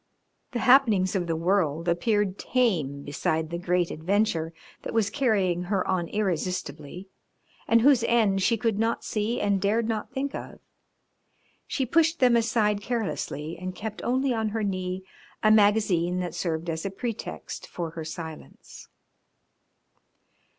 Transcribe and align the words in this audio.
The 0.53 0.57
happenings 0.65 1.15
of 1.15 1.27
the 1.27 1.35
world 1.35 1.87
appeared 1.87 2.39
tame 2.39 3.03
beside 3.03 3.51
the 3.51 3.59
great 3.59 3.91
adventure 3.91 4.51
that 4.81 4.95
was 4.95 5.11
carrying 5.11 5.65
her 5.65 5.87
on 5.87 6.07
irresistibly 6.07 7.07
and 7.67 7.81
whose 7.81 8.03
end 8.05 8.41
she 8.41 8.57
could 8.57 8.79
not 8.79 9.03
see 9.03 9.39
and 9.39 9.61
dared 9.61 9.87
not 9.87 10.11
think 10.11 10.33
of. 10.33 10.57
She 11.67 11.85
pushed 11.85 12.17
them 12.17 12.35
aside 12.35 12.81
carelessly 12.81 13.55
and 13.59 13.75
kept 13.75 14.01
only 14.03 14.33
on 14.33 14.49
her 14.49 14.63
knee 14.63 15.03
a 15.43 15.51
magazine 15.51 16.19
that 16.21 16.33
served 16.33 16.67
as 16.67 16.83
a 16.83 16.89
pretext 16.89 17.67
for 17.67 17.91
her 17.91 18.03
silence. 18.03 18.87